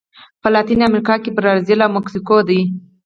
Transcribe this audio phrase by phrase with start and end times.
[0.41, 2.61] په لاتینه امریکا کې برازیل او مکسیکو دي.